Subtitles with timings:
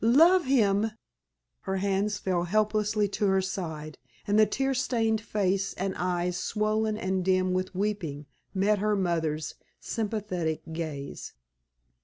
[0.03, 0.89] "Love him!"
[1.59, 6.97] Her hands fell helplessly to her side, and the tear stained face and eyes swollen
[6.97, 11.33] and dim with weeping met her mother's sympathetic gaze.